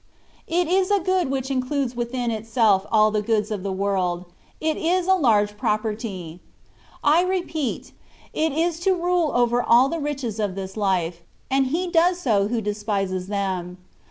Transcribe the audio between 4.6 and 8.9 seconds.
is a large property."*^ I repeat; it is